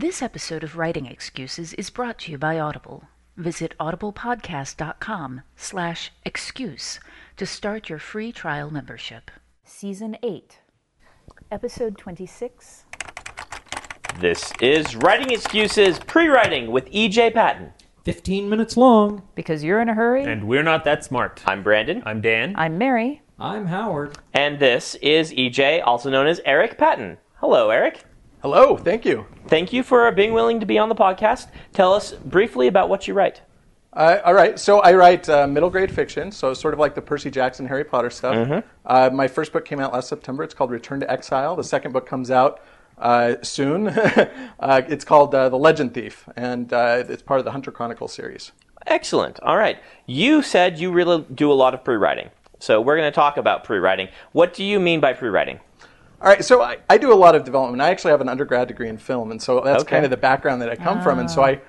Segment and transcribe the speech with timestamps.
[0.00, 3.08] This episode of Writing Excuses is brought to you by Audible.
[3.36, 7.00] Visit audiblepodcast.com slash excuse
[7.36, 9.28] to start your free trial membership.
[9.64, 10.60] Season 8,
[11.50, 12.84] Episode 26.
[14.20, 17.72] This is Writing Excuses Pre-Writing with EJ Patten.
[18.04, 19.22] 15 minutes long.
[19.34, 21.42] Because you're in a hurry, And we're not that smart.
[21.44, 22.54] I'm Brandon, I'm Dan.
[22.56, 23.22] I'm Mary.
[23.40, 24.16] I'm Howard.
[24.32, 27.18] and this is EJ, also known as Eric Patten.
[27.40, 28.04] Hello, Eric.
[28.40, 29.26] Hello, thank you.
[29.48, 31.48] Thank you for being willing to be on the podcast.
[31.72, 33.42] Tell us briefly about what you write.
[33.92, 37.02] Uh, all right, so I write uh, middle grade fiction, so sort of like the
[37.02, 38.62] Percy Jackson, Harry Potter stuff.
[38.86, 40.44] Uh, my first book came out last September.
[40.44, 41.56] It's called Return to Exile.
[41.56, 42.60] The second book comes out
[42.98, 43.88] uh, soon.
[44.60, 48.06] uh, it's called uh, The Legend Thief, and uh, it's part of the Hunter Chronicle
[48.06, 48.52] series.
[48.86, 49.40] Excellent.
[49.40, 49.78] All right.
[50.06, 52.30] You said you really do a lot of pre-writing.
[52.60, 54.08] So we're going to talk about pre-writing.
[54.30, 55.58] What do you mean by pre-writing?
[56.20, 57.80] All right, so I, I do a lot of development.
[57.80, 59.90] I actually have an undergrad degree in film, and so that's Okay.
[59.96, 61.20] kind of the background that I come from.
[61.20, 61.60] And so I,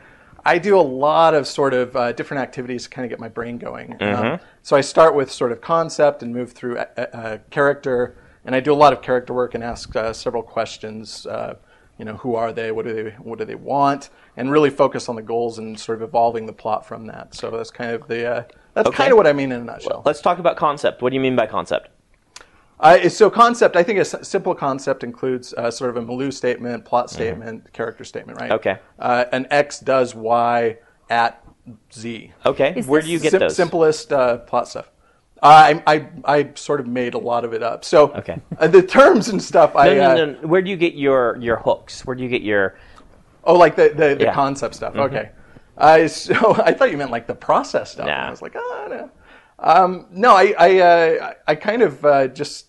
[0.44, 3.30] I do a lot of sort of uh, different activities to kind of get my
[3.30, 4.00] brain going.
[4.02, 8.56] Um, so I start with sort of concept and move through uh, uh, character, and
[8.56, 11.28] I do a lot of character work and ask uh, several questions.
[11.28, 11.56] Uh,
[12.00, 12.72] you know, who are they?
[12.72, 13.10] What do they?
[13.20, 14.10] What do they want?
[14.36, 17.36] And really focus on the goals and sort of evolving the plot from that.
[17.36, 18.26] So that's kind of the.
[18.26, 18.44] Uh,
[18.74, 18.98] that's Okay.
[18.98, 20.02] kind of what I mean in a nutshell.
[20.06, 21.02] Let's talk about concept.
[21.04, 21.90] What do you mean by concept?
[22.80, 26.32] Uh, so concept, I think a s- simple concept includes uh, sort of a milieu
[26.32, 28.52] statement, plot statement, character statement, right?
[28.52, 28.78] Okay.
[28.98, 30.78] Uh, an X does Y
[31.10, 31.44] at
[31.94, 32.32] Z.
[32.46, 32.74] Okay.
[32.78, 33.56] Is Where this- do you get Sim- those?
[33.56, 34.90] Simplest uh, plot stuff.
[35.42, 37.86] I, I, I sort of made a lot of it up.
[37.86, 38.42] So Okay.
[38.58, 40.48] uh, the terms and stuff, I No, no, uh, no, no.
[40.48, 42.06] Where do you get your your hooks?
[42.06, 42.78] Where do you get your
[43.46, 44.16] oh like the the, the Yeah.
[44.28, 44.36] Mm-hmm.
[44.36, 44.96] concept stuff.
[44.96, 45.30] Okay.
[45.78, 48.08] Uh, so I thought you meant like the process stuff.
[48.08, 48.28] And Nah.
[48.28, 49.10] I was like, oh no.
[49.60, 52.69] Um, no, I I, uh, I kind of uh, just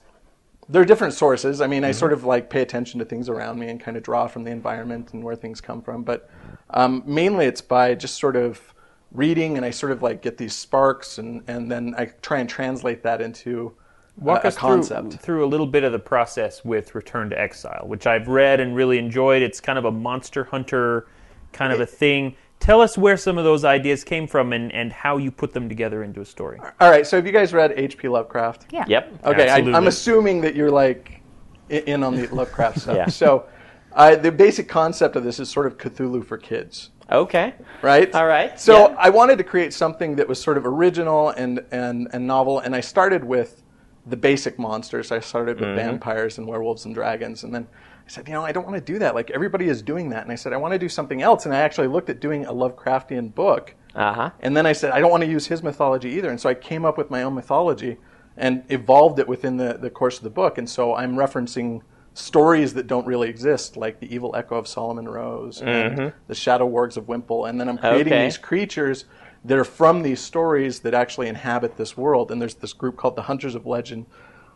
[0.70, 1.60] there are different sources.
[1.60, 1.88] I mean, Mm-hmm.
[1.88, 4.44] I sort of like pay attention to things around me and kind of draw from
[4.44, 6.02] the environment and where things come from.
[6.02, 6.30] But
[6.70, 8.74] um, mainly it's by just sort of
[9.12, 12.48] reading and I sort of like get these sparks and, and then I try and
[12.48, 13.74] translate that into
[14.16, 15.10] Walk a, us a concept.
[15.12, 18.60] Through, through a little bit of the process with Return to Exile, which I've read
[18.60, 19.42] and really enjoyed.
[19.42, 21.06] It's kind of a monster hunter
[21.52, 22.36] kind of a thing.
[22.60, 25.68] Tell us where some of those ideas came from and, and how you put them
[25.68, 26.60] together into a story.
[26.80, 28.06] All right, so have you guys read H.P.
[28.08, 28.66] Lovecraft?
[28.70, 28.84] Yeah.
[28.86, 29.12] Yep.
[29.24, 29.74] Okay, I, Absolutely.
[29.74, 31.22] I'm assuming that you're like
[31.70, 32.96] in on the Lovecraft stuff.
[32.96, 33.06] Yeah.
[33.06, 33.46] So
[33.94, 36.90] uh, the basic concept of this is sort of Cthulhu for kids.
[37.10, 37.54] Okay.
[37.82, 38.14] right?
[38.14, 38.96] All right, So yeah.
[38.98, 42.76] I wanted to create something that was sort of original and, and, and novel, and
[42.76, 43.62] I started with
[44.06, 45.10] the basic monsters.
[45.10, 45.66] I started Mm-hmm.
[45.66, 47.66] with vampires and werewolves and dragons, and then
[48.10, 49.14] I said, you know, I don't want to do that.
[49.14, 51.44] Like everybody is doing that, and I said, I want to do something else.
[51.46, 54.30] And I actually looked at doing a Lovecraftian book, Uh huh.
[54.40, 56.28] and then I said, I don't want to use his mythology either.
[56.28, 57.98] And so I came up with my own mythology
[58.36, 60.58] and evolved it within the, the course of the book.
[60.58, 61.82] And so I'm referencing
[62.14, 66.68] stories that don't really exist, like the evil echo of Solomon Rose and the shadow
[66.68, 68.24] wargs of Wimple, and then I'm creating Okay.
[68.24, 69.04] these creatures
[69.44, 72.32] that are from these stories that actually inhabit this world.
[72.32, 74.06] And there's this group called the Hunters of Legend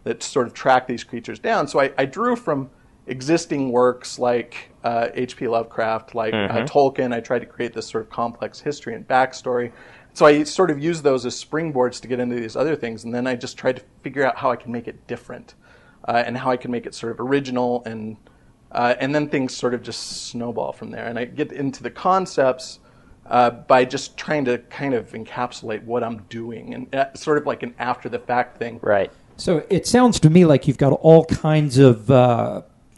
[0.03, 1.69] that sort of track these creatures down.
[1.69, 2.69] So I, I drew from
[3.07, 5.49] existing works like uh, H.P.
[5.49, 7.13] Lovecraft, like uh, Tolkien.
[7.13, 9.73] I tried to create this sort of complex history and backstory.
[10.15, 13.13] So I sort of used those as springboards to get into these other things, and
[13.13, 15.55] then I just tried to figure out how I can make it different,
[16.07, 18.17] uh, and how I can make it sort of original, and
[18.71, 21.07] uh, and then things sort of just snowball from there.
[21.07, 22.79] And I get into the concepts
[23.27, 27.47] uh, by just trying to kind of encapsulate what I'm doing, and uh, sort of
[27.47, 28.79] like an after the fact thing.
[28.83, 29.11] Right.
[29.37, 32.09] So it sounds to me like you've got all kinds of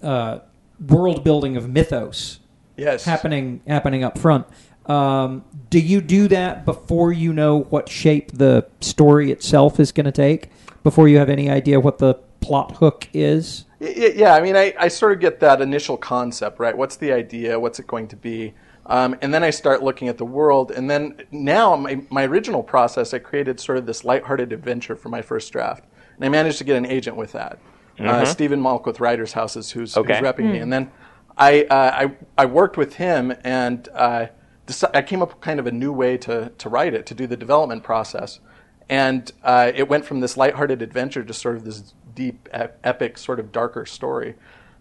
[0.03, 0.41] uh,
[0.89, 2.41] world building of mythos
[2.77, 3.05] Yes.
[3.05, 4.47] happening happening up front.
[4.87, 10.05] Um, do you do that before you know what shape the story itself is going
[10.07, 10.51] to take?
[10.85, 13.65] Before you have any idea what the plot hook is?
[13.81, 16.77] Yeah, I mean, I, I sort of get that initial concept, right?
[16.77, 17.59] What's the idea?
[17.59, 18.55] What's it going to be?
[18.87, 20.71] Um, and then I start looking at the world.
[20.71, 25.09] And then now, my, my original process, I created sort of this lighthearted adventure for
[25.09, 25.85] my first draft.
[26.15, 27.59] And I managed to get an agent with that.
[27.99, 30.19] Uh, Stephen Malk with Writers Houses, who's, Okay.
[30.19, 30.59] who's repping me.
[30.59, 30.91] And then
[31.37, 34.27] I, uh, I, I worked with him and uh,
[34.67, 37.15] deci- I came up with kind of a new way to, to write it, to
[37.15, 38.41] do the development process.
[38.89, 43.41] And uh, it went from this lighthearted adventure to sort of this deep, epic, sort
[43.41, 44.35] of darker story.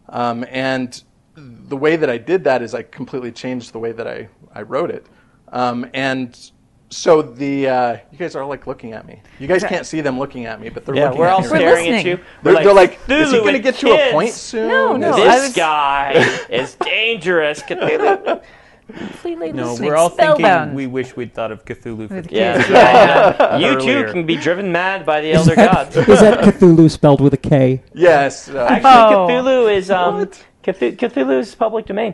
[0.09, 1.01] Um, and
[1.35, 4.61] the way that I did that is I completely changed the way that I, I
[4.61, 5.05] wrote it.
[5.51, 6.51] Um, and
[6.95, 9.21] so the uh, you guys are like looking at me.
[9.39, 11.41] You guys can't see them looking at me, but they're Yeah, looking we're at all
[11.41, 11.47] me.
[11.49, 12.19] right staring at you.
[12.43, 14.67] They're, We're they're like, is he going to and get to a point soon?
[14.69, 16.13] No, no, This was- guy
[16.49, 17.61] is dangerous.
[17.61, 18.41] Cthulhu.
[18.95, 20.69] Completely No, we're all Spellbound.
[20.69, 22.57] thinking we wish we'd thought of Cthulhu for With Yeah.
[22.57, 22.69] kids.
[22.69, 23.57] Yeah, yeah.
[23.73, 25.97] you too can be driven mad by the elder gods.
[25.97, 27.81] Is that Cthulhu spelled with a K?
[27.95, 28.47] Yes.
[28.47, 29.27] Uh, Actually, Oh.
[29.27, 30.27] Cthulhu is um,
[30.63, 32.13] Cthulhu, Cthulhu is public domain.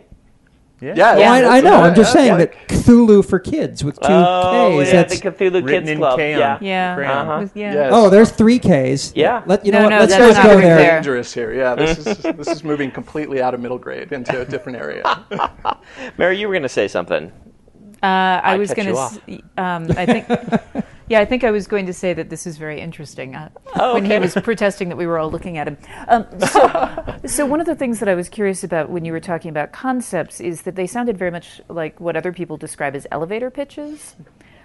[0.82, 0.94] Yeah.
[0.96, 1.16] Yeah.
[1.16, 1.76] Well, I, I know.
[1.82, 4.88] I'm just saying like- that Cthulhu for kids with two oh, Ks.
[4.88, 6.18] yeah, that's, the Cthulhu Kids in Club.
[6.18, 6.58] K Yeah.
[6.60, 6.96] Yeah.
[6.98, 7.48] Uh-huh.
[7.54, 7.74] Yeah.
[7.74, 7.92] Yes.
[7.94, 9.14] oh, there's three Ks.
[9.16, 9.44] Yeah.
[9.46, 10.10] Let you No, know no, what.
[10.10, 10.78] Let's that's let's not go there.
[10.78, 10.96] there.
[10.96, 11.54] dangerous here.
[11.54, 15.26] Yeah, this is this is moving completely out of middle grade into a different area.
[16.18, 17.32] Mary, you were going to say something.
[18.04, 18.06] Uh,
[18.44, 18.98] I, I was going to.
[18.98, 19.18] off.
[19.58, 20.28] Um, I think.
[21.12, 23.36] yeah, I think I was going to say that this is very interesting.
[23.36, 25.78] Uh, Oh, When he was protesting that we were all looking at him.
[26.08, 29.20] Um, so, so one of the things that I was curious about when you were
[29.20, 33.06] talking about concepts is that they sounded very much like what other people describe as
[33.12, 34.16] elevator pitches.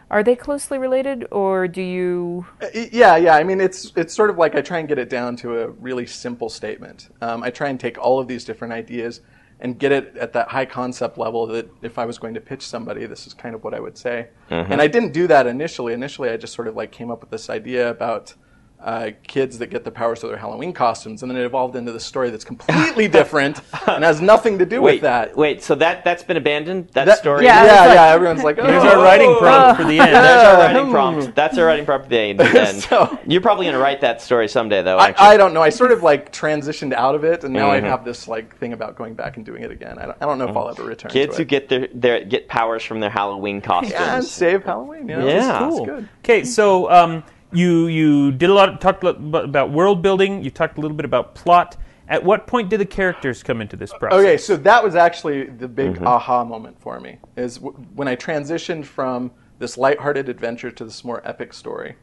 [0.08, 2.46] Are they closely related, or do you?
[2.62, 3.34] Y- Yeah, yeah.
[3.34, 5.69] I mean, it's it's sort of like I try and get it down to a
[5.70, 7.08] really simple statement.
[7.20, 9.20] Um, I try and take all of these different ideas
[9.61, 12.62] and get it at that high concept level that if I was going to pitch
[12.62, 14.29] somebody, this is kind of what I would say.
[14.50, 14.73] Mm-hmm.
[14.73, 15.93] And I didn't do that initially.
[15.93, 18.35] Initially, I just sort of like came up with this idea about
[18.81, 21.93] uh, kids that get the powers of their Halloween costumes, and then it evolved into
[21.93, 25.37] this story that's completely different and has nothing to do Wait, with that.
[25.37, 25.62] wait.
[25.62, 26.88] So that that's been abandoned.
[26.93, 27.44] That, That- story.
[27.44, 28.05] Yeah, yeah, like- yeah.
[28.06, 30.12] Everyone's like, Here's oh, our writing prompt for the end.
[30.14, 31.34] There's our writing prompt.
[31.34, 32.40] That's our writing prompt at the end.
[32.40, 32.82] end.
[32.82, 34.99] So- You're probably going to write that story someday, though.
[34.99, 35.26] I, Actually.
[35.26, 35.62] I don't know.
[35.62, 37.82] I sort of like transitioned out of it, and now Mhm.
[37.84, 39.99] I have this like thing about going back and doing it again.
[39.99, 41.11] I don't, I don't know if I'll ever return.
[41.11, 41.49] Kids to who it.
[41.49, 43.93] get their, their get powers from their Halloween costumes.
[43.93, 45.08] yeah, and save Halloween.
[45.08, 45.67] You know, Yeah.
[45.67, 45.87] it's Cool.
[45.87, 46.08] good.
[46.25, 50.43] Okay, so um, you you did a lot talked a about world building.
[50.43, 51.76] You talked a little bit about plot.
[52.08, 54.19] At what point did the characters come into this process?
[54.20, 56.06] Okay, so that was actually the big Mm-hmm.
[56.06, 57.19] aha moment for me.
[57.37, 61.96] Is w- when I transitioned from this lighthearted adventure to this more epic story.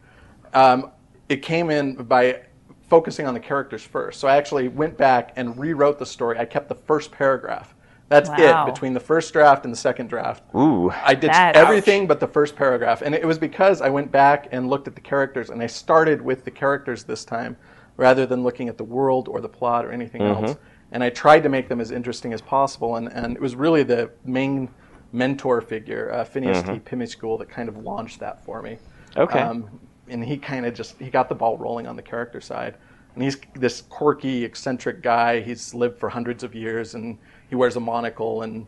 [0.53, 0.91] Um,
[1.29, 2.41] it came in by
[2.89, 4.19] focusing on the characters first.
[4.19, 6.37] So I actually went back and rewrote the story.
[6.37, 7.72] I kept the first paragraph.
[8.13, 8.67] That's Wow.
[8.67, 10.43] it between the first draft and the second draft.
[10.55, 10.91] Ooh.
[11.03, 14.47] I did That- everything but the first paragraph, and it was because I went back
[14.51, 17.57] and looked at the characters, and I started with the characters this time,
[17.97, 20.57] rather than looking at the world or the plot or anything else.
[20.91, 23.81] And I tried to make them as interesting as possible, and, and it was really
[23.81, 24.69] the main
[25.11, 26.79] mentor figure, uh, Phineas T.
[26.79, 28.77] Pimiscule, that kind of launched that for me.
[29.17, 29.39] Okay.
[29.39, 29.69] Um,
[30.07, 32.75] and he kind of just he got the ball rolling on the character side.
[33.15, 35.41] And he's this quirky, eccentric guy.
[35.41, 37.17] He's lived for hundreds of years, and
[37.49, 38.65] he wears a monocle and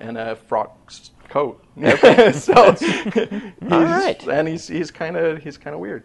[0.00, 0.92] and a frock
[1.28, 1.64] coat.
[2.32, 4.28] so, he's, right.
[4.28, 6.04] and he's he's kind of he's kind of weird.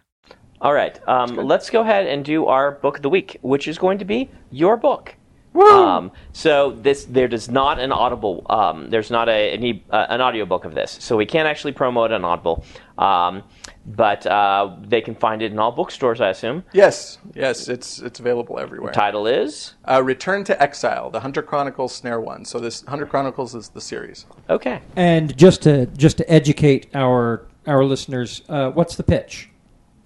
[0.61, 3.77] All right, um, let's go ahead and do our book of the week, which is
[3.79, 5.15] going to be your book.
[5.53, 8.45] Um, so this there does not an audible.
[8.49, 11.45] Um, there's not a an, e, uh, an audio book of this, so we can't
[11.45, 12.63] actually promote an Audible.
[12.97, 13.43] Um,
[13.85, 16.63] but uh, they can find it in all bookstores, I assume.
[16.71, 18.93] Yes, yes, it's it's available everywhere.
[18.93, 22.45] Title is Uh, Return to Exile, the Hunter Chronicles Snare One.
[22.45, 24.25] So this Hunter Chronicles is the series.
[24.49, 24.79] okay.
[24.95, 29.49] And just to just to educate our our listeners, uh, what's the pitch?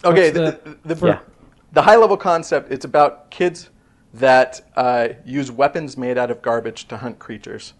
[0.05, 1.19] Okay, What's the, the- the, Yeah.
[1.73, 3.69] the high level concept it's about kids
[4.13, 7.73] that uh, use weapons made out of garbage to hunt creatures.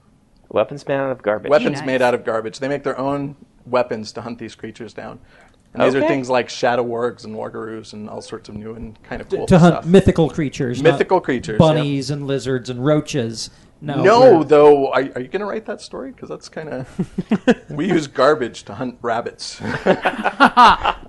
[0.50, 1.50] Weapons made out of garbage.
[1.50, 1.86] Weapons Nice.
[1.86, 2.60] made out of garbage.
[2.60, 5.20] They make their own weapons to hunt these creatures down.
[5.74, 9.01] And these are things like shadow wargs and wargaroos and all sorts of new and
[9.03, 9.86] kind of cool to hunt stuff.
[9.86, 13.50] mythical creatures, Mythical creatures, bunnies and lizards and roaches.
[13.82, 16.12] No, No, we're- though, are, are you going to write that story?
[16.12, 17.65] Because that's kind of.
[17.70, 19.60] we use garbage to hunt rabbits.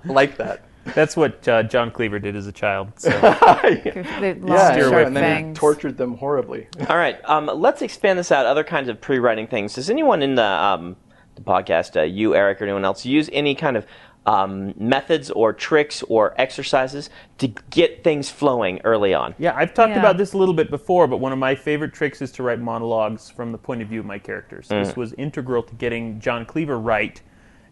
[0.05, 0.63] like that.
[0.95, 2.91] That's what uh, John Cleaver did as a child.
[2.97, 3.09] So.
[3.09, 4.99] The long, Yeah, sure.
[5.01, 5.57] And then fangs.
[5.57, 6.67] tortured them horribly.
[6.89, 8.45] All right, um, let's expand this out.
[8.45, 9.73] Other kinds of pre-writing things.
[9.75, 10.95] Does anyone in the, um,
[11.35, 13.85] the podcast, uh, you, Eric, or anyone else, use any kind of
[14.25, 19.33] um, methods or tricks or exercises to get things flowing early on?
[19.37, 19.99] Yeah, I've talked Yeah.
[19.99, 22.59] about this a little bit before, but one of my favorite tricks is to write
[22.59, 24.67] monologues from the point of view of my characters.
[24.67, 27.21] This was integral to getting John Cleaver right,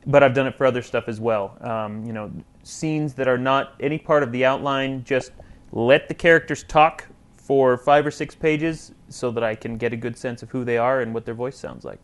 [0.08, 1.58] but I've done it for other stuff as well.
[1.62, 2.32] Um, you know,
[2.64, 5.32] scenes that are not any part of the outline, just
[5.72, 9.98] let the characters talk for five or six pages so that I can get a
[9.98, 12.00] good sense of who they are and what their voice sounds like.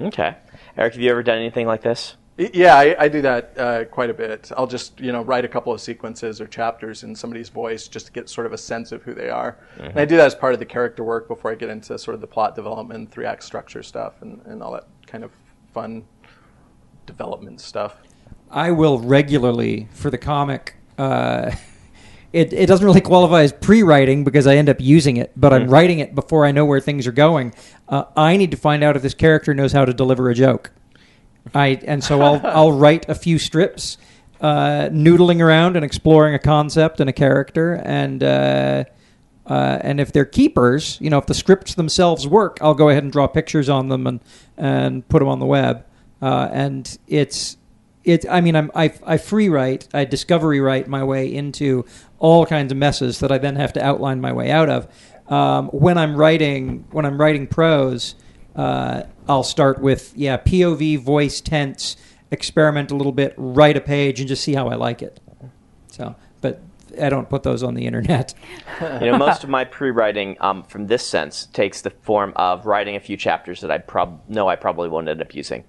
[0.00, 0.36] Okay,
[0.76, 2.16] Eric, have you ever done anything like this?
[2.38, 4.52] Yeah, I, I do that uh, quite a bit.
[4.58, 8.06] I'll just you know write a couple of sequences or chapters in somebody's voice just
[8.06, 9.58] to get sort of a sense of who they are.
[9.78, 12.14] And I do that as part of the character work before I get into sort
[12.14, 15.30] of the plot development, three act structure stuff, and, and all that kind of
[15.72, 16.04] fun
[17.06, 17.96] development stuff.
[18.50, 20.76] I will regularly for the comic.
[20.98, 21.52] Uh,
[22.32, 25.68] it it doesn't really qualify as pre-writing because I end up using it, but I'm
[25.68, 27.54] writing it before I know where things are going.
[27.88, 30.72] Uh, I need to find out if this character knows how to deliver a joke.
[31.54, 33.98] I and so I'll I'll write a few strips,
[34.40, 38.84] uh, noodling around and exploring a concept and a character, and uh,
[39.46, 43.04] uh, and if they're keepers, you know, if the scripts themselves work, I'll go ahead
[43.04, 44.20] and draw pictures on them and
[44.56, 45.84] and put them on the web.
[46.20, 47.56] Uh, and it's
[48.04, 48.24] it.
[48.28, 51.84] I mean, I'm, I I free write, I discovery write my way into
[52.18, 54.88] all kinds of messes that I then have to outline my way out of.
[55.28, 58.14] Um, when I'm writing when I'm writing prose,
[58.54, 61.96] uh, I'll start with yeah POV, voice, tense,
[62.30, 65.20] experiment a little bit, write a page, and just see how I like it.
[65.88, 66.60] So, but
[67.00, 68.34] I don't put those on the internet.
[68.80, 72.96] you know, most of my pre-writing, um, from this sense, takes the form of writing
[72.96, 75.64] a few chapters that I prob- know I probably won't end up using.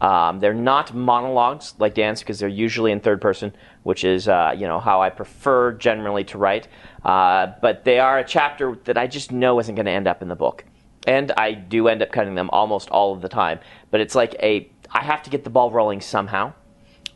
[0.00, 3.52] Um, they're not monologues like Dan's because they're usually in third person,
[3.82, 6.68] which is uh, you know how I prefer generally to write.
[7.04, 10.22] Uh, but they are a chapter that I just know isn't going to end up
[10.22, 10.64] in the book,
[11.06, 13.58] and I do end up cutting them almost all of the time.
[13.90, 16.52] But it's like a I have to get the ball rolling somehow.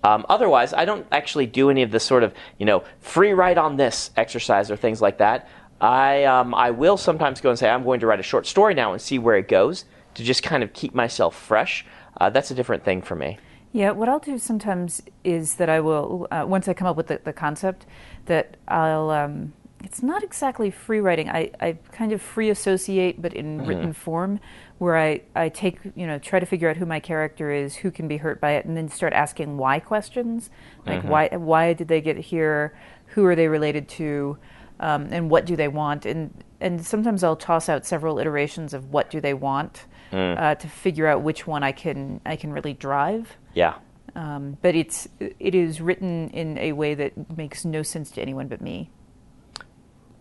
[0.05, 3.59] Um, otherwise, I don't actually do any of the sort of you know free write
[3.59, 5.49] on this exercise or things like that.
[5.81, 8.75] I um, I will sometimes go and say I'm going to write a short story
[8.75, 9.85] now and see where it goes
[10.15, 11.85] to just kind of keep myself fresh.
[12.21, 13.39] Uh, that's a different thing for me.
[13.73, 17.07] Yeah, what I'll do sometimes is that I will, uh, once I come up with
[17.07, 17.87] the, the concept,
[18.27, 21.31] that I'll, um, it's not exactly free writing.
[21.31, 23.67] I, I kind of free associate, but in Mhm.
[23.67, 24.41] written form,
[24.79, 27.91] where I, I take, you know, try to figure out who my character is, who
[27.91, 30.51] can be hurt by it, and then start asking why questions.
[30.87, 31.09] Like, Mhm.
[31.09, 32.75] why, why did they get here?
[33.07, 34.37] Who are they related to?
[34.81, 36.05] Um, and what do they want?
[36.05, 40.39] And, and sometimes I'll toss out several iterations of what do they want Mm.
[40.39, 43.37] uh, to figure out which one I can I can really drive.
[43.55, 43.75] Yeah.
[44.15, 48.47] Um, but it's it is written in a way that makes no sense to anyone
[48.49, 48.91] but me.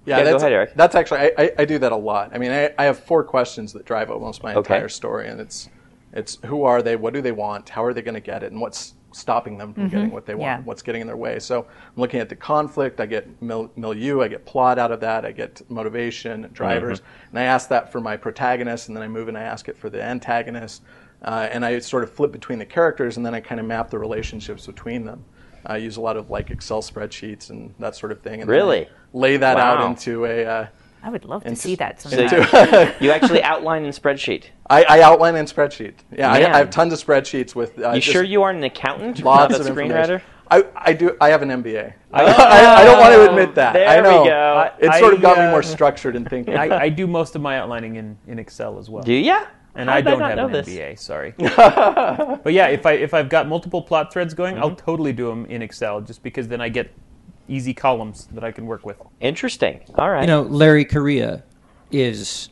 [0.05, 0.73] Yeah, Yeah, go that's, ahead, Eric.
[0.75, 2.31] That's actually I, I, I do that a lot.
[2.33, 4.75] I mean, I, I have four questions that drive almost my Okay.
[4.75, 5.69] entire story, and it's
[6.13, 8.51] it's who are they, what do they want, how are they going to get it,
[8.51, 9.91] and what's stopping them from Mhm.
[9.91, 10.61] getting what they want, Yeah.
[10.63, 11.39] what's getting in their way.
[11.39, 11.65] So I'm
[12.01, 12.99] looking at the conflict.
[12.99, 17.37] I get mil- milieu, I get plot out of that, I get motivation, drivers, Mm-hmm.
[17.37, 19.77] and I ask that for my protagonist, and then I move and I ask it
[19.77, 20.83] for the antagonist,
[21.23, 23.89] uh, and I sort of flip between the characters, and then I kind of map
[23.89, 25.23] the relationships between them.
[25.65, 28.41] I use a lot of like Excel spreadsheets and that sort of thing.
[28.41, 28.87] And Really?
[29.13, 29.75] lay that Wow.
[29.77, 30.45] out into a.
[30.45, 30.65] Uh,
[31.03, 32.19] I would love to into- see that So
[32.99, 34.45] you actually outline in spreadsheet.
[34.69, 35.95] I, I outline in spreadsheet.
[36.15, 37.79] Yeah, I, I have tons of spreadsheets with.
[37.79, 39.97] Uh, you sure you aren't an accountant, lots not of a information.
[40.19, 40.21] screenwriter?
[40.51, 41.15] I, I do.
[41.21, 41.93] I have an MBA.
[42.13, 43.73] I, I, I don't want to admit that.
[43.73, 44.21] There I know.
[44.23, 44.69] we go.
[44.79, 46.55] It sort of got I, me uh, more structured in thinking.
[46.55, 49.01] I, I do most of my outlining in, in Excel as well.
[49.03, 49.45] Do ya?
[49.75, 50.67] And How I don't not have an this?
[50.67, 51.33] MBA, sorry.
[51.37, 54.85] but yeah, if I if I've got multiple plot threads going, I'll Mm-hmm.
[54.85, 56.91] totally do them in Excel, just because then I get
[57.51, 58.97] easy columns that I can work with.
[59.19, 59.81] Interesting.
[59.95, 60.21] All right.
[60.21, 61.43] You know, Larry Correia
[61.91, 62.49] is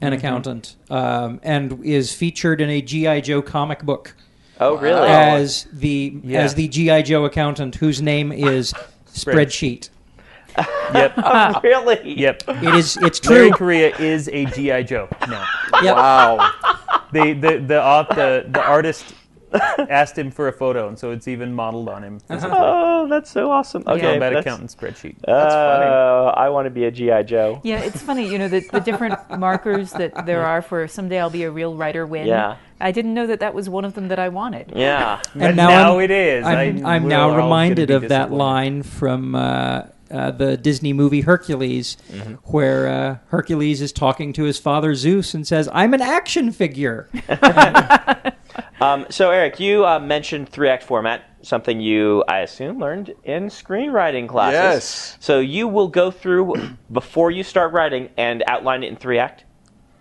[0.00, 4.14] an accountant um, and is featured in a GI Joe comic book
[4.60, 5.08] oh, really?
[5.08, 6.40] as the Yeah.
[6.40, 8.72] as the GI Joe accountant whose name is
[9.12, 9.90] Spreadsheet.
[10.92, 11.14] Yep.
[11.16, 12.12] Oh, really?
[12.18, 12.42] yep.
[12.46, 12.98] It is.
[12.98, 13.34] It's true.
[13.34, 13.56] Larry true.
[13.56, 15.42] Correia is a GI Joe No.
[15.82, 15.96] Yep.
[15.96, 16.52] wow.
[17.12, 19.14] The the the, au- the the artist
[19.90, 22.20] asked him for a photo, and so it's even modeled on him.
[22.20, 22.56] physically.
[22.58, 23.82] Oh, that's so awesome.
[23.86, 25.16] Okay, Combat that's- accountant spreadsheet.
[25.26, 27.60] Uh, I want to be a GI Joe.
[27.64, 31.30] Yeah, it's funny, you know, the, the different markers that there are for someday I'll
[31.30, 32.26] be a real writer win.
[32.26, 32.56] Yeah.
[32.80, 34.72] I didn't know that that was one of them that I wanted.
[34.74, 35.20] Yeah.
[35.34, 36.44] And now, now I'm, it is.
[36.44, 38.36] I'm, I- I'm we're now all gonna reminded be of that disappointed.
[38.36, 42.32] line from uh, uh, the Disney movie Hercules, Mm-hmm.
[42.52, 47.08] where uh, Hercules is talking to his father Zeus and says, "I'm an action figure."
[48.82, 53.44] Um, so, Eric, you uh, mentioned three act format, something you, I assume, learned in
[53.48, 54.54] screenwriting classes.
[54.58, 55.16] Yes.
[55.20, 56.54] So, you will go through
[56.92, 59.44] before you start writing and outline it in three act?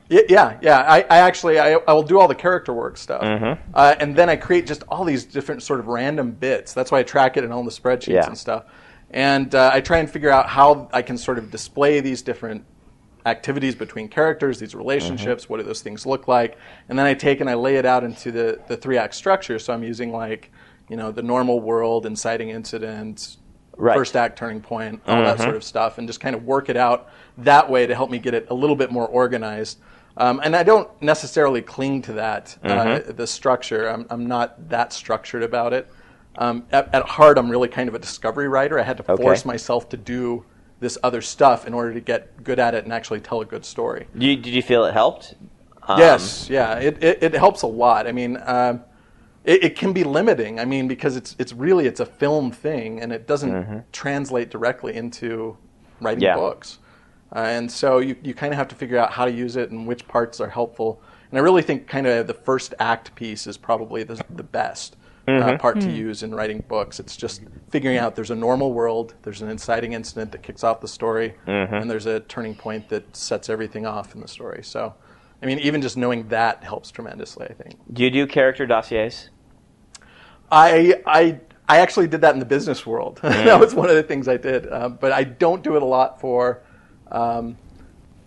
[0.09, 0.79] Yeah, yeah.
[0.79, 3.71] I, I actually I, I will do all the character work stuff, Mm-hmm.
[3.73, 6.73] uh, and then I create just all these different sort of random bits.
[6.73, 8.25] That's why I track it in all the spreadsheets Yeah.
[8.27, 8.65] and stuff.
[9.11, 12.65] And uh, I try and figure out how I can sort of display these different
[13.25, 15.43] activities between characters, these relationships.
[15.43, 15.53] Mm-hmm.
[15.53, 16.57] What do those things look like?
[16.89, 19.59] And then I take and I lay it out into the the three act structure.
[19.59, 20.51] So I'm using like
[20.89, 23.37] you know the normal world, inciting incident,
[23.77, 23.95] Right.
[23.95, 26.77] first act turning point, all that sort of stuff, and just kind of work it
[26.77, 29.79] out that way to help me get it a little bit more organized.
[30.17, 33.87] Um, and I don't necessarily cling to that, uh, the structure.
[33.87, 35.89] I'm, I'm not that structured about it.
[36.37, 38.77] Um, at, at heart, I'm really kind of a discovery writer.
[38.77, 39.23] I had to Okay.
[39.23, 40.45] force myself to do
[40.81, 43.63] this other stuff in order to get good at it and actually tell a good
[43.63, 44.07] story.
[44.13, 45.35] Did you, did you feel it helped?
[45.83, 48.07] Um, Yes, yeah, it, it, it helps a lot.
[48.07, 48.81] I mean, um,
[49.45, 50.59] it, it can be limiting.
[50.59, 54.95] I mean, because it's it's really it's a film thing, and it doesn't translate directly
[54.95, 55.57] into
[56.01, 56.35] writing Yeah.
[56.35, 56.79] books.
[57.33, 59.71] Uh, and so you, you kind of have to figure out how to use it
[59.71, 61.01] and which parts are helpful.
[61.29, 64.97] And I really think kind of the first act piece is probably the, the best
[65.27, 66.99] uh, part to use in writing books.
[66.99, 70.81] It's just figuring out there's a normal world, there's an inciting incident that kicks off
[70.81, 74.63] the story, and there's a turning point that sets everything off in the story.
[74.63, 74.93] So,
[75.41, 77.75] I mean, even just knowing that helps tremendously, I think.
[77.93, 79.29] Do you do character dossiers?
[80.51, 83.19] I I I actually did that in the business world.
[83.23, 85.85] that was one of the things I did, um, but I don't do it a
[85.85, 86.61] lot for
[87.11, 87.57] um,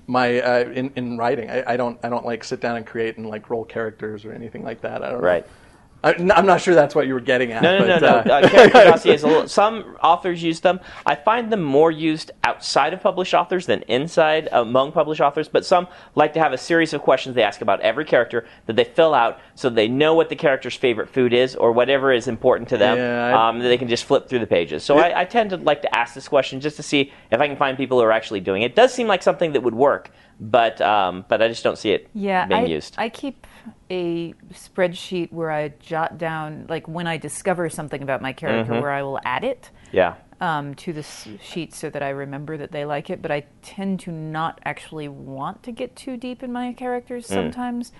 [0.07, 1.50] my uh, in in writing.
[1.50, 4.33] I, I don't I don't like sit down and create and like roll characters or
[4.33, 5.02] anything like that.
[5.02, 5.20] I don't.
[5.20, 5.44] Right.
[5.44, 5.63] I,
[6.05, 7.62] I'm not sure that's what you were getting at.
[7.62, 8.35] No, no, no, but, no.
[8.35, 9.23] uh, Uh, character dossiers.
[9.23, 10.79] A little, some authors use them.
[11.07, 15.49] I find them more used outside of published authors than inside among published authors.
[15.49, 18.77] But some like to have a series of questions they ask about every character that
[18.77, 22.29] they fill out, so they know what the character's favorite food is or whatever is
[22.29, 22.99] important to them.
[22.99, 24.83] Yeah, I- um, that they can just flip through the pages.
[24.83, 27.47] So I, I tend to like to ask this question just to see if I
[27.49, 28.67] can find people who are actually doing it.
[28.73, 31.90] It does seem like something that would work, but um, but I just don't see
[31.93, 32.95] it Yeah, being I, used.
[32.99, 33.47] I keep
[33.90, 38.83] a spreadsheet where I jot down, like when I discover something about my character, Mhm.
[38.83, 40.14] where I will add it yeah.
[40.40, 43.22] um, to the sheet so that I remember that they like it.
[43.22, 47.35] But I tend to not actually want to get too deep in my characters Mm.
[47.35, 47.92] sometimes,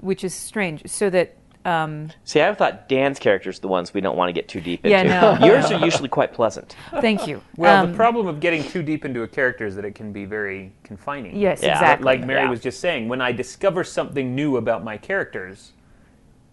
[0.00, 0.82] which is strange.
[0.86, 4.32] So that um, See, I thought Dan's characters are the ones we don't want to
[4.32, 4.90] get too deep into.
[4.90, 5.00] Yeah,
[5.32, 5.40] into.
[5.40, 5.46] no.
[5.52, 6.76] Yours are usually quite pleasant.
[7.00, 7.42] thank you.
[7.56, 10.12] Well, Um, the problem of getting too deep into a character is that it can
[10.12, 11.36] be very confining.
[11.36, 11.72] Yes, Yeah.
[11.72, 12.04] exactly.
[12.04, 12.50] Like Mary Yeah.
[12.50, 15.72] was just saying, when I discover something new about my characters,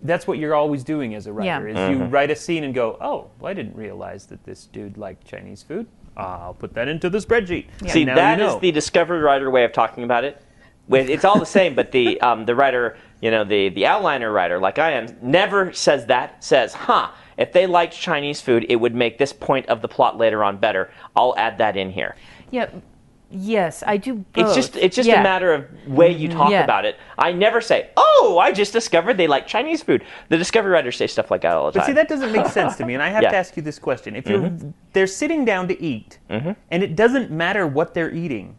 [0.03, 1.67] that's what you're always doing as a writer.
[1.69, 1.89] Yeah.
[1.91, 4.97] Is you write a scene and go, "Oh, well, I didn't realize that this dude
[4.97, 5.85] liked Chinese food.
[6.17, 9.63] I'll put that into the spreadsheet." See, now that you is the discovery writer way
[9.63, 10.41] of talking about it.
[10.89, 14.59] It's all the same, but the um, the writer, you know, the the outliner writer,
[14.59, 16.43] like I am, never says that.
[16.43, 20.17] Says, "Huh." If they liked Chinese food, it would make this point of the plot
[20.17, 20.91] later on better.
[21.15, 22.15] I'll add that in here.
[22.51, 22.69] yeah,
[23.29, 24.15] yes, I do.
[24.33, 24.45] Both.
[24.45, 25.21] It's just it's just Yeah.
[25.21, 26.63] a matter of way you talk Yeah.
[26.63, 26.97] about it.
[27.17, 31.07] I never say, "Oh, I just discovered they like Chinese food." The discovery writers say
[31.07, 31.81] stuff like that all the time.
[31.81, 33.29] But see, that doesn't make sense to me, and I have Yeah.
[33.29, 33.33] Mm-hmm.
[33.33, 34.51] to ask you this question: If you're
[34.93, 38.55] they're sitting down to eat, and it doesn't matter what they're eating,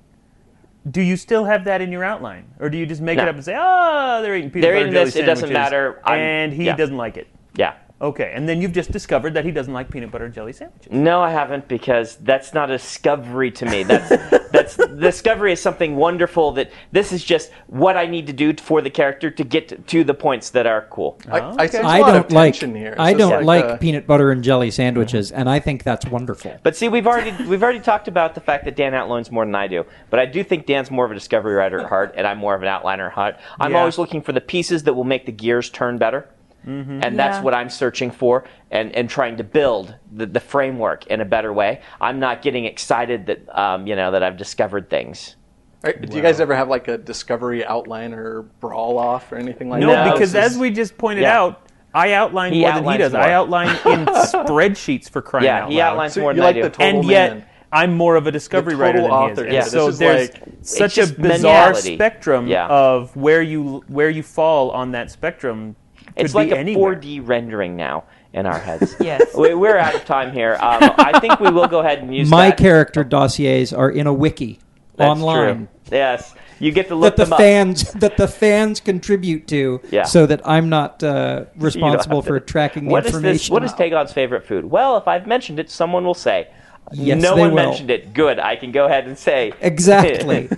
[0.91, 3.23] do you still have that in your outline, or do you just make No.
[3.25, 5.53] it up and say, "Oh, they're eating peanut They're butter eating jelly this, it doesn't
[5.53, 6.77] matter, I'm- and he yeah.
[6.77, 7.75] doesn't like it." yeah.
[8.01, 10.91] Okay, and then you've just discovered that he doesn't like peanut butter jelly sandwiches.
[10.93, 13.85] No, I haven't because that's not a discovery to me.
[13.85, 14.11] That's
[14.53, 16.53] that's discovery is something wonderful.
[16.53, 19.77] That this is just what I need to do for the character to get to,
[19.77, 21.19] to the points that are cool.
[21.31, 22.93] I, I sense a I don't like here.
[22.93, 26.59] It's I don't like uh, peanut butter and jelly sandwiches, and I think that's wonderful.
[26.63, 29.55] But see, we've already we've already talked about the fact that Dan outlines more than
[29.55, 29.85] I do.
[30.11, 32.55] But I do think Dan's more of a discovery writer at heart, and I'm more
[32.55, 33.37] of an outliner at heart.
[33.59, 33.81] I'm Yeah.
[33.81, 36.29] always looking for the pieces that will make the gears turn better.
[36.65, 37.43] And that's Yeah.
[37.43, 41.53] what I'm searching for and, and trying to build the, the framework in a better
[41.53, 41.81] way.
[42.01, 45.37] I'm not getting excited that um, you know that I've discovered things.
[45.83, 49.69] Right, Do you guys ever have like a discovery outline or brawl off or anything
[49.69, 50.07] like No, that?
[50.07, 51.41] No, because This as we just pointed Yeah.
[51.41, 53.15] out, I outline He more than he outlines does.
[53.15, 54.07] I outline in
[54.47, 56.63] spreadsheets for crying Yeah, out he outlines So more than like I do.
[56.63, 57.47] the total and yet man.
[57.73, 59.39] I'm more of a discovery The writer than total he is.
[59.39, 59.51] author.
[59.51, 59.63] Yeah.
[59.65, 61.29] So This is there's like- such a bizarre
[61.71, 61.95] mentality.
[61.97, 62.67] spectrum Yeah.
[62.69, 65.75] of where you where you fall on that spectrum.
[66.07, 66.97] Could It's like be a anywhere.
[66.97, 68.95] 4D rendering now in our heads.
[69.01, 69.35] Yes.
[69.37, 70.55] we, we're out of time here.
[70.55, 72.59] Um, I think we will go ahead and use My that.
[72.59, 74.59] character dossiers are in a wiki
[74.97, 75.69] That's online True.
[75.91, 77.39] Yes, you get to look that the them up.
[77.39, 80.05] fans that the fans contribute to, Yeah.
[80.05, 83.35] so that I'm not uh, responsible have to- for tracking the What is information.
[83.39, 83.51] this?
[83.51, 84.65] What is Tagon's favorite food?
[84.65, 86.49] Well, if I've mentioned it, someone will say.
[86.93, 87.57] Yes, no they one will.
[87.67, 88.13] mentioned it.
[88.15, 88.39] Good.
[88.39, 89.53] I can go ahead and say.
[89.61, 90.49] Exactly.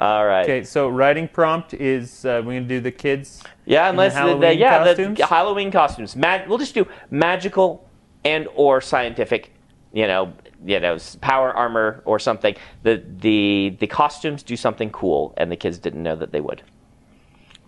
[0.00, 0.42] All right.
[0.42, 3.42] Okay, so writing prompt is uh, we're gonna do the kids.
[3.64, 5.18] Yeah, unless the, the, Halloween yeah costumes?
[5.18, 6.16] the Halloween costumes.
[6.16, 7.88] Mag- we'll just do magical
[8.24, 9.52] and or scientific.
[9.92, 10.32] You know,
[10.64, 12.56] you know, power armor or something.
[12.82, 16.62] The the the costumes do something cool, and the kids didn't know that they would.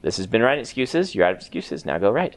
[0.02, 1.14] This has been writing excuses.
[1.14, 1.84] You're out of excuses.
[1.84, 2.36] Now go write.